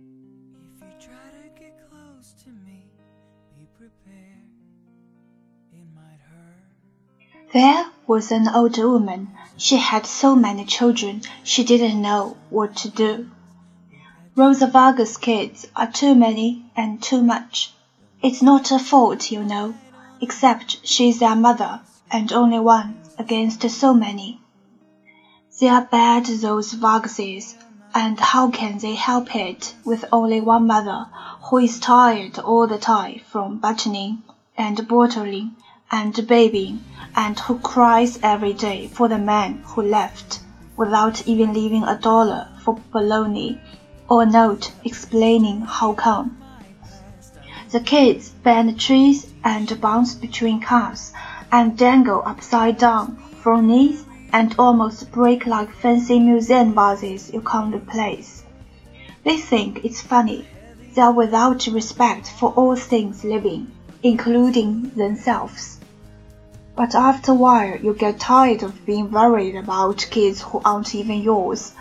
[0.00, 2.86] If you try to get close to me,
[3.58, 4.46] be prepared.
[5.72, 7.52] It might hurt.
[7.52, 9.30] There was an old woman.
[9.56, 13.28] She had so many children she didn't know what to do.
[14.36, 17.72] Rosa Vargas' kids are too many and too much.
[18.22, 19.74] It's not her fault, you know,
[20.20, 24.40] except she's their mother and only one against so many.
[25.58, 27.56] They are bad, those Vargases,
[28.00, 31.08] and how can they help it with only one mother
[31.46, 34.22] who is tired all the time from buttoning
[34.56, 35.50] and bottling
[35.90, 36.78] and babying
[37.16, 40.38] and who cries every day for the man who left
[40.76, 43.60] without even leaving a dollar for bologna
[44.08, 46.40] or a note explaining how come.
[47.72, 51.12] The kids bend trees and bounce between cars
[51.50, 57.74] and dangle upside down from knees and almost break like fancy museum vases you can't
[57.74, 58.42] replace.
[59.24, 60.46] They think it's funny.
[60.94, 63.70] They are without respect for all things living,
[64.02, 65.78] including themselves.
[66.76, 71.22] But after a while, you get tired of being worried about kids who aren't even
[71.22, 71.72] yours.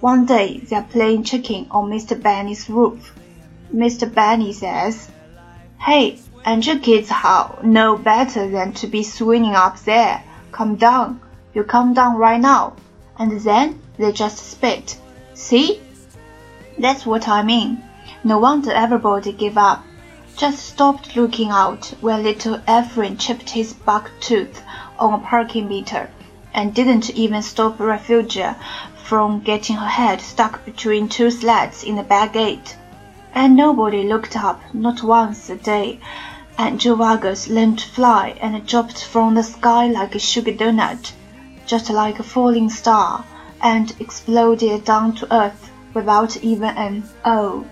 [0.00, 2.20] One day, they're playing chicken on Mr.
[2.20, 3.14] Benny's roof.
[3.74, 4.12] Mr.
[4.12, 5.08] Benny says,
[5.80, 10.22] Hey, and your kids how know better than to be swinging up there.
[10.52, 11.20] Come down.
[11.54, 12.72] You come down right now.
[13.16, 14.98] And then they just spit.
[15.34, 15.80] See?
[16.76, 17.80] That's what I mean.
[18.24, 19.84] No wonder everybody gave up.
[20.36, 24.62] Just stopped looking out when little Efren chipped his buck tooth
[24.98, 26.10] on a parking meter,
[26.52, 28.56] and didn't even stop Refugia
[29.04, 32.76] from getting her head stuck between two slats in the back gate.
[33.32, 36.00] And nobody looked up, not once a day,
[36.58, 41.12] and Joe Vargas learned to fly and dropped from the sky like a sugar donut
[41.66, 43.24] just like a falling star,
[43.62, 47.64] and exploded down to earth without even an oh.